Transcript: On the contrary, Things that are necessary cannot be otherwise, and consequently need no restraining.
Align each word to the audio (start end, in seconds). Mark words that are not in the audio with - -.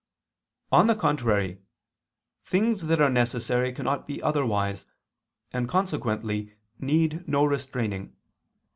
On 0.71 0.87
the 0.87 0.95
contrary, 0.95 1.59
Things 2.41 2.87
that 2.87 2.99
are 2.99 3.09
necessary 3.11 3.71
cannot 3.71 4.07
be 4.07 4.19
otherwise, 4.23 4.87
and 5.53 5.69
consequently 5.69 6.55
need 6.79 7.27
no 7.27 7.45
restraining. 7.45 8.15